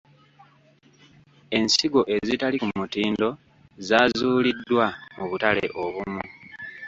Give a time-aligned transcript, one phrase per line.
[1.57, 3.27] Ensigo ezitali ku mutindo
[3.87, 4.85] zaazuuliddwa
[5.15, 6.23] mu butale obumu.